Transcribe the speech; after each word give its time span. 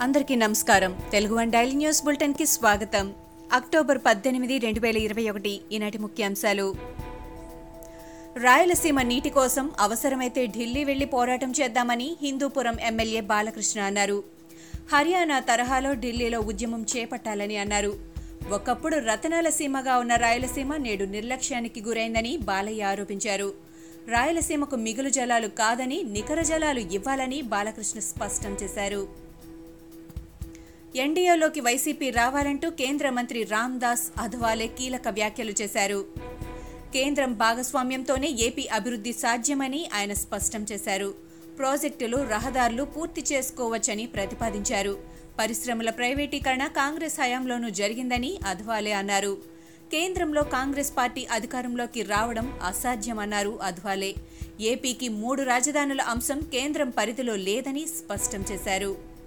అందరికీ 0.00 0.34
నమస్కారం. 0.34 1.02
Telugu 1.12 1.34
one 1.34 1.52
daily 1.52 1.76
news 1.76 2.04
బులెటిన్కి 2.04 2.46
స్వాగతం. 2.46 3.14
అక్టోబర్ 3.52 3.98
పద్దెనిమిది 4.06 4.58
రెండు 4.58 4.80
వేల 4.80 4.96
ఇరవై 4.96 5.30
ఒకటి 5.30 5.60
ఈనాటి 5.72 5.98
ముఖ్యాంశాలు. 5.98 6.74
రాయలసీమ 8.36 9.02
నీటి 9.02 9.30
కోసం 9.30 9.70
అవసరమైతే 9.80 10.46
ఢిల్లీ 10.46 10.84
వెళ్ళి 10.84 11.04
పోరాటం 11.04 11.52
చేద్దామని 11.60 12.16
హిందూపురం 12.22 12.80
ఎమ్మెల్యే 12.80 13.20
బాలకృష్ణ 13.20 13.80
అన్నారు. 13.80 14.24
హర్యానా 14.92 15.40
తరహాలో 15.40 15.92
ఢిల్లీలో 15.92 16.40
ఉద్యమం 16.40 16.86
చేపట్టాలని 16.96 17.56
అన్నారు. 17.56 17.98
ఒకప్పుడు 18.50 18.96
రతనాల 18.96 19.48
సీమగా 19.48 19.96
ఉన్న 19.96 20.14
రాయలసీమ 20.14 20.76
నేడు 20.76 21.04
నిర్లక్ష్యానికి 21.04 21.82
గురైందని 21.82 22.36
బాలయ్య 22.36 22.82
ఆరోపించారు. 22.82 23.52
రాయలసీమకు 24.08 24.76
మిగులు 24.76 25.08
జలాలు 25.08 25.48
కాదని 25.48 26.02
నికర 26.02 26.42
జలాలు 26.42 26.80
ఇవ్వాలని 26.80 27.42
బాలకృష్ణ 27.42 28.00
స్పష్టం 28.00 28.56
చేశారు. 28.62 29.27
ఎన్డీఏలోకి 30.96 31.60
వైసీపీ 31.60 32.10
రావాలంటూ 32.10 32.70
కేంద్ర 32.70 33.10
మంత్రి 33.10 33.42
రామ్దాస్ 33.42 34.20
అధ్వాలే 34.20 34.66
కీలక 34.66 35.08
వ్యాఖ్యలు 35.08 35.54
చేశారు. 35.60 36.04
కేంద్రం 36.94 37.34
భాగస్వామ్యంతోనే 37.34 38.28
ఏపీ 38.30 38.66
అభివృద్ధి 38.66 39.12
సాధ్యమని 39.12 39.90
ఆయన 39.94 40.12
స్పష్టం 40.12 40.66
చేశారు. 40.72 41.14
ప్రాజెక్టులు 41.58 42.16
రహదారులు 42.16 42.82
పూర్తి 42.82 43.24
చేసుకోవచ్చని 43.32 44.06
ప్రతిపాదించారు. 44.06 44.98
పరిశ్రమల 45.38 45.90
ప్రైవేటీకరణ 45.90 46.66
కాంగ్రెస్ 46.66 47.20
హయాంలోనూ 47.20 47.68
జరిగిందని 47.68 48.38
అధ్వాలే 48.46 48.92
అన్నారు. 48.92 49.38
కేంద్రంలో 49.92 50.42
కాంగ్రెస్ 50.42 50.96
పార్టీ 50.96 51.26
అధికారంలోకి 51.30 52.02
రావడం 52.02 52.58
అసాధ్యమన్నారు 52.62 53.58
అధ్వాలే. 53.62 54.14
ఏపీకి 54.60 55.08
మూడు 55.08 55.42
రాజధానుల 55.42 56.00
అంశం 56.00 56.40
కేంద్రం 56.40 56.90
పరిధిలో 56.90 57.36
లేదని 57.36 57.86
స్పష్టం 57.86 58.44
చేశారు. 58.52 59.17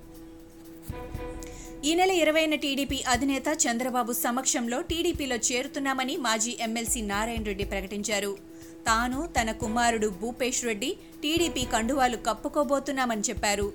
ఈ 1.90 1.92
నెల 1.98 2.12
ఇరవైన 2.24 2.56
టీడీపీ 2.64 2.98
అధినేత 3.12 3.48
చంద్రబాబు 3.64 4.12
సమక్షంలో 4.24 4.78
టీడీపీలో 4.90 5.38
చేరుతున్నామని 5.48 6.16
మాజీ 6.26 6.52
ఎమ్మెల్సీ 6.66 7.02
నారాయణ 7.12 7.44
రెడ్డి 7.50 7.66
ప్రకటించారు. 7.72 8.30
తాను 8.90 9.20
తన 9.38 9.50
కుమారుడు 9.64 10.08
భూపేష్ 10.20 10.60
రెడ్డి 10.68 10.90
టీడీపీ 11.24 11.64
కండువాలు 11.74 12.20
కప్పుకోబోతున్నామని 12.28 13.26
చెప్పారు. 13.30 13.68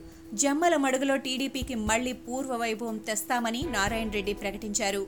జమ్మల 0.43 0.77
మడుగులో 0.85 1.17
టీడీపీకి 1.27 1.79
మళ్ళీ 1.89 2.13
పూర్వ 2.29 2.53
వైభవం 2.63 2.97
తెస్తామని 3.11 3.65
నారాయణ 3.75 4.09
రెడ్డి 4.19 4.37
ప్రకటించారు. 4.45 5.03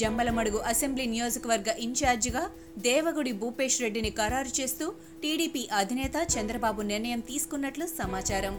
జమ్మలమడుగు 0.00 0.58
అసెంబ్లీ 0.72 1.06
నియోజకవర్గ 1.14 1.68
ఇన్ఛార్జిగా 1.88 2.44
దేవగుడి 2.88 3.34
భూపేష్ 3.44 3.80
రెడ్డిని 3.84 4.12
ఖరారు 4.22 4.52
చేస్తూ 4.60 4.88
టీడీపీ 5.22 5.64
అధినేత 5.82 6.16
చంద్రబాబు 6.36 6.82
నిర్ణయం 6.94 7.22
తీసుకున్నట్లు 7.30 7.86
సమాచారం. 8.00 8.56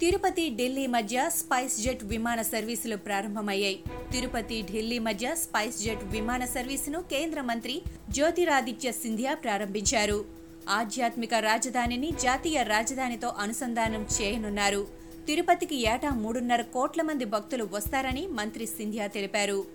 తిరుపతి 0.00 0.50
ఢిల్లీ 0.50 0.86
మధ్య 0.86 1.30
స్పైస్ 1.32 1.80
జెట్ 1.80 2.04
విమాన 2.04 2.42
సర్వీసులు 2.42 2.96
ప్రారంభమయ్యాయి. 2.96 3.82
తిరుపతి 4.12 4.62
ఢిల్లీ 4.70 4.98
మధ్య 4.98 5.34
స్పైస్ 5.34 5.78
జెట్ 5.82 6.04
విమాన 6.04 6.44
సర్వీసును 6.44 7.00
కేంద్ర 7.00 7.40
మంత్రి 7.40 7.82
జ్యోతిరాదిత్య 8.10 8.92
సింధియా 8.92 9.34
ప్రారంభించారు. 9.34 10.24
ఆధ్యాత్మిక 10.68 11.34
రాజధానిని 11.34 12.10
జాతీయ 12.22 12.62
రాజధానితో 12.62 13.28
అనుసంధానం 13.28 14.06
చేయనున్నారు. 14.16 14.88
తిరుపతికి 15.26 15.76
ఏటా 15.76 16.10
మూడున్నర 16.10 16.62
కోట్ల 16.62 17.02
మంది 17.02 17.24
భక్తులు 17.24 17.68
వస్తారని 17.72 18.26
మంత్రి 18.26 18.66
సింధియా 18.66 19.06
తెలిపారు. 19.06 19.66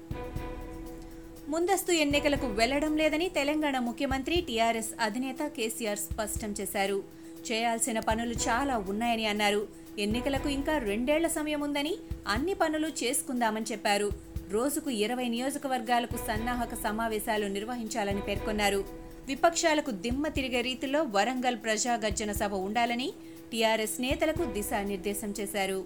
ముందస్తు 1.48 1.92
ఎన్నికలకు 1.92 2.48
వెళ్ళడం 2.48 2.98
లేదని 2.98 3.30
తెలంగాణ 3.30 3.80
ముఖ్యమంత్రి 3.80 4.42
టీఆర్ఎస్ 4.42 4.94
అధినేత 5.00 5.48
కేసీఆర్ 5.48 5.98
స్పష్టం 5.98 6.52
చేశారు. 6.62 7.25
చేయాల్సిన 7.52 8.00
పనులు 8.00 8.36
చాలా 8.48 8.78
ఉన్నాయని 8.78 9.26
అన్నారు. 9.26 9.68
ఎన్నికలకు 10.00 10.50
ఇంకా 10.50 10.78
రెండేళ్ళ 10.78 11.28
సమయం 11.28 11.62
ఉందని 11.62 11.96
అన్ని 12.28 12.54
పనులు 12.54 12.88
చేసుకుందామని 12.88 13.66
చెప్పారు. 13.72 14.12
రోజుకు 14.52 14.90
ఇరవై 14.90 15.28
నియోజకవర్గాలకు 15.30 16.18
సన్నాహక 16.18 16.74
సమావేశాలు 16.76 17.48
నిర్వహించాలని 17.48 18.22
పేర్కొన్నారు. 18.22 18.84
విపక్షాలకు 19.28 19.92
దిమ్మ 19.92 20.28
తిరిగే 20.28 20.62
రీతిలో 20.62 21.04
వరంగల్ 21.04 21.58
ప్రజాగర్జన 21.58 22.32
సభ 22.32 22.54
ఉండాలని 22.54 23.14
టీఆర్ఎస్ 23.52 24.02
నేతలకు 24.02 24.44
దిశానిర్దేశం 24.46 25.34
చేశారు. 25.40 25.80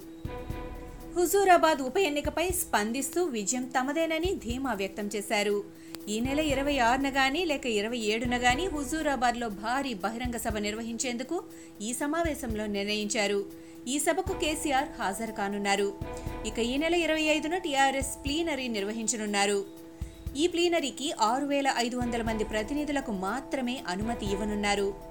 హుజూరాబాద్ 1.15 1.79
ఉప 1.81 1.97
ఎన్నికపై 2.07 2.45
స్పందిస్తూ 2.59 3.19
విజయం 3.35 3.63
తమదేనని 3.75 4.31
ధీమా 4.43 4.73
వ్యక్తం 4.73 5.07
చేశారు. 5.15 5.55
ఈ 6.13 6.19
నెల 6.25 6.39
ఇరవై 6.51 6.75
ఆరున 6.87 7.09
గాని 7.09 7.41
లేక 7.45 7.65
ఇరవై 7.79 7.99
ఏడున 8.11 8.35
గాని 8.43 8.65
హుజూరాబాద్లో 8.73 9.47
భారీ 9.63 9.93
బహిరంగ 10.03 10.37
సభ 10.37 10.57
నిర్వహించేందుకు 10.57 11.37
ఈ 11.81 11.89
సమావేశంలో 11.93 12.67
నిర్ణయించారు. 12.77 13.39
ఈ 13.87 13.99
సభకు 14.05 14.33
కేసీఆర్ 14.43 14.89
హాజరు 14.99 15.31
కానున్నారు. 15.31 15.89
ఇక 16.45 16.59
ఈ 16.71 16.77
నెల 16.77 16.95
ఇరవై 17.05 17.25
ఐదున 17.35 17.57
టీఆర్ఎస్ 17.57 18.13
ప్లీనరీ 18.23 18.67
నిర్వహించనున్నారు. 18.77 19.59
ఈ 20.37 20.47
ప్లీనరీకి 20.47 21.07
ఆరు 21.31 21.45
వేల 21.45 21.69
ఐదు 21.77 21.97
వందల 21.97 22.21
మంది 22.21 22.43
ప్రతినిధులకు 22.43 23.11
మాత్రమే 23.27 23.77
అనుమతి 23.93 24.25
ఇవ్వనున్నారు. 24.33 25.08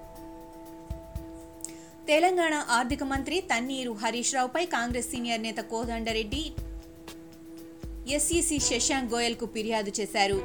తెలంగాణ 2.09 2.55
ఆర్థిక 2.71 3.03
మంత్రి 3.03 3.41
తన్నీరు 3.41 3.91
హరీష్ 3.93 4.35
రావుపై 4.35 4.65
కాంగ్రెస్ 4.67 5.11
సీనియర్ 5.11 5.43
నేత 5.43 5.57
కోదండరెడ్డి 5.57 6.53
ఎస్ఈసి 8.09 8.59
శశాంక్ 8.59 9.13
గోయల్కు 9.15 9.47
ఫిర్యాదు 9.47 9.93
చేశారు. 10.01 10.39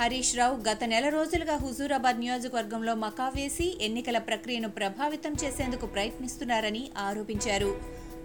హరీష్ 0.00 0.36
రావు 0.36 0.56
గత 0.68 0.84
నెల 0.84 1.08
రోజులుగా 1.08 1.56
హుజూరాబాద్ 1.56 2.20
నియోజకవర్గంలో 2.20 2.94
మకా 2.94 3.28
వేసి 3.28 3.78
ఎన్నికల 3.80 4.18
ప్రక్రియను 4.18 4.68
ప్రభావితం 4.68 5.32
చేసేందుకు 5.44 5.86
ప్రయత్నిస్తున్నారని 5.86 6.90
ఆరోపించారు. 6.98 7.80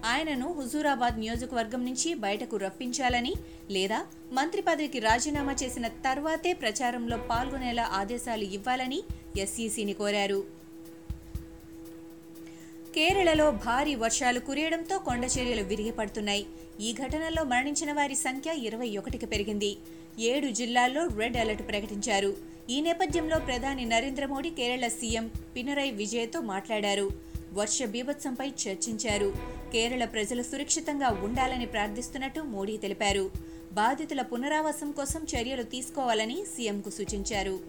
ఆయనను 0.05 0.53
హుజూరాబాద్ 0.53 1.19
నియోజకవర్గం 1.19 1.85
నుంచి 1.85 2.13
బయటకు 2.13 2.57
రప్పించాలని 2.57 3.33
లేదా 3.69 4.05
మంత్రి 4.31 4.61
పదవికి 4.61 4.99
రాజీనామా 4.99 5.55
చేసిన 5.63 5.87
తర్వాతే 5.87 6.53
ప్రచారంలో 6.53 7.17
పాల్గొనేలా 7.17 7.87
ఆదేశాలు 7.93 8.43
ఇవ్వాలని 8.43 9.03
ఎస్ఈసీని 9.37 9.93
కోరారు. 9.93 10.64
కేరళలో 12.95 13.51
భారీ 13.51 13.95
వర్షాలు 13.95 14.39
కురియడంతో 14.39 14.97
కొండ 14.97 15.25
చర్యలు 15.25 15.63
విరిగిపడుతున్నాయి. 15.63 16.45
ఈ 16.81 16.93
ఘటనలో 16.93 17.43
మరణించిన 17.43 17.93
వారి 17.93 18.15
సంఖ్య 18.15 18.51
ఇరవై 18.53 18.97
ఒకటికి 18.97 19.25
పెరిగింది. 19.25 19.77
ఏడు 20.19 20.47
జిల్లాల్లో 20.47 21.07
రెడ్ 21.07 21.37
అలర్ట్ 21.37 21.67
ప్రకటించారు. 21.67 22.37
ఈ 22.69 22.81
నేపథ్యంలో 22.81 23.39
ప్రధాని 23.39 23.85
నరేంద్ర 23.85 24.25
మోడీ 24.25 24.49
కేరళ 24.49 24.87
సీఎం 24.87 25.31
పినరై 25.55 25.91
విజయ్తో 25.91 26.41
మాట్లాడారు. 26.41 27.09
వర్ష 27.53 27.83
బీభత్సంపై 27.83 28.47
చర్చించారు. 28.47 29.33
కేరళ 29.73 30.05
ప్రజలు 30.05 30.43
సురక్షితంగా 30.43 31.09
ఉండాలని 31.09 31.65
ప్రార్థిస్తున్నట్టు 31.65 32.39
మోడీ 32.39 32.77
తెలిపారు. 32.77 33.31
బాధితుల 33.73 34.21
పునరావాసం 34.21 34.91
కోసం 34.91 35.27
చర్యలు 35.35 35.63
తీసుకోవాలని 35.63 36.43
సీఎంకు 36.55 36.89
సూచించారు. 36.89 37.59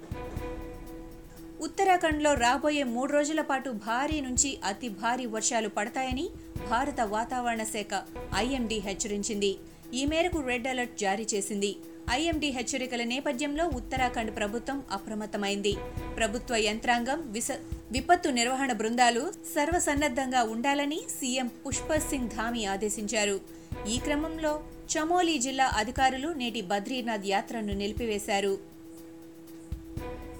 ఉత్తరాఖండ్లో 1.60 2.34
రాబోయే 2.34 2.82
మూడు 2.82 3.12
రోజుల 3.12 3.40
పాటు 3.40 3.70
భారీ 3.70 4.20
నుంచి 4.20 4.58
అతి 4.64 4.88
భారీ 4.88 5.26
వర్షాలు 5.26 5.68
పడతాయని 5.68 6.30
భారత 6.70 7.00
వాతావరణ 7.00 7.62
శాఖ 7.62 8.02
ఐఎండీ 8.36 8.78
హెచ్చరించింది. 8.78 9.56
ఈ 9.94 10.04
మేరకు 10.04 10.40
రెడ్ 10.40 10.68
అలర్ట్ 10.68 10.98
జారీ 10.98 11.26
చేసింది. 11.34 11.76
ఐఎండీ 12.10 12.50
హెచ్చరికల 12.50 13.02
నేపథ్యంలో 13.02 13.66
ఉత్తరాఖండ్ 13.66 14.36
ప్రభుత్వం 14.36 14.82
అప్రమత్తమైంది. 14.92 15.74
ప్రభుత్వ 16.16 16.56
యంత్రాంగం 16.56 17.32
విస 17.32 17.48
విపత్తు 17.92 18.28
నిర్వహణ 18.28 18.72
బృందాలు 18.72 19.32
సర్వసన్నద్ధంగా 19.32 20.42
ఉండాలని 20.42 21.00
సీఎం 21.10 21.50
పుష్పర్ 21.66 22.00
సింగ్ 22.00 22.28
ధామి 22.28 22.66
ఆదేశించారు. 22.66 23.40
ఈ 23.88 23.98
క్రమంలో 23.98 24.60
చమోలీ 24.94 25.38
జిల్లా 25.38 25.72
అధికారులు 25.76 26.28
నేటి 26.28 26.60
బద్రీనాథ్ 26.62 27.26
యాత్రను 27.26 27.72
నిలిపివేశారు. 27.72 28.75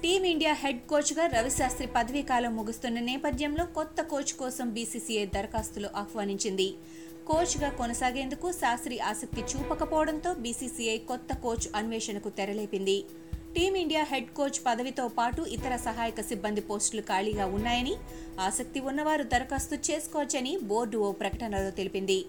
టీమిండియా 0.03 0.53
హెడ్ 0.53 0.79
కోచ్గా 0.89 1.27
రవిశాస్త్రి 1.27 1.87
పదవీ 1.95 2.21
కాలం 2.21 2.55
ముగుస్తున్న 2.55 2.99
నేపథ్యంలో 2.99 3.65
కొత్త 3.65 4.01
కోచ్ 4.01 4.33
కోసం 4.33 4.69
బీసీసీఐ 4.69 5.25
దరఖాస్తులు 5.25 5.89
ఆహ్వానించింది. 5.95 6.73
కోచ్గా 7.27 7.69
కొనసాగేందుకు 7.69 8.51
శాస్త్రి 8.51 8.99
ఆసక్తి 8.99 9.41
చూపకపోవడంతో 9.41 10.33
బీసీసీఐ 10.33 10.97
కొత్త 10.97 11.35
కోచ్ 11.35 11.67
అన్వేషణకు 11.75 12.29
తెరలేపింది. 12.29 13.03
టీమిండియా 13.55 14.03
హెడ్ 14.03 14.29
కోచ్ 14.29 14.59
పదవితో 14.65 15.07
పాటు 15.07 15.41
ఇతర 15.41 15.75
సహాయక 15.75 16.21
సిబ్బంది 16.21 16.61
పోస్టులు 16.61 17.01
ఖాళీగా 17.01 17.45
ఉన్నాయని 17.45 17.95
ఆసక్తి 18.39 18.79
ఉన్నవారు 18.79 19.23
దరఖాస్తు 19.23 19.75
చేసుకోవచ్చని 19.75 20.59
బోర్డు 20.63 20.97
ఓ 20.97 21.11
ప్రకటనలో 21.11 21.69
తెలిపింది. 21.69 22.25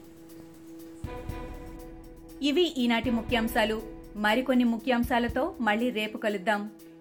ఇవి 2.42 2.66
ఈనాటి 2.78 3.10
ముఖ్యాంశాలు. 3.10 3.82
మరికొన్ని 4.16 4.64
ముఖ్యాంశాలతో 4.64 5.54
మళ్ళీ 5.60 5.90
రేపు 5.90 6.18
కలుద్దాం. 6.18 6.70